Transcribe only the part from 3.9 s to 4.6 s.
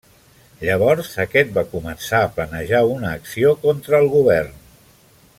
el govern.